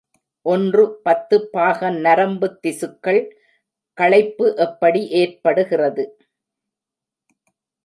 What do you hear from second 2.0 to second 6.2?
நரம்புத் திசுக்கள் களைப்பு எப்படி ஏற்படுகிறது.